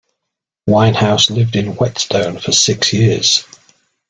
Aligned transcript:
Winehouse 0.67 1.29
lived 1.29 1.55
in 1.55 1.75
Whetstone 1.75 2.39
for 2.39 2.51
six 2.51 2.91
years. 2.91 3.45